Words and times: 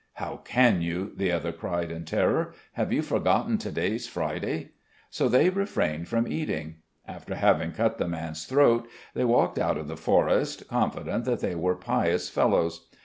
'How 0.13 0.37
can 0.37 0.81
you?' 0.81 1.11
the 1.15 1.31
other 1.31 1.51
cried 1.51 1.91
in 1.91 2.05
terror. 2.05 2.55
'Have 2.73 2.91
you 2.91 3.03
forgotten 3.03 3.59
to 3.59 3.71
day's 3.71 4.07
Friday?' 4.07 4.71
So 5.11 5.29
they 5.29 5.51
refrained 5.51 6.07
from 6.07 6.27
eating. 6.27 6.77
After 7.07 7.35
having 7.35 7.71
cut 7.71 7.99
the 7.99 8.07
man's 8.07 8.45
throat 8.45 8.87
they 9.13 9.25
walked 9.25 9.59
out 9.59 9.77
of 9.77 9.87
the 9.87 9.95
forest 9.95 10.67
confident 10.67 11.25
that 11.25 11.41
they 11.41 11.53
were 11.53 11.75
pious 11.75 12.29
fellows. 12.29 12.87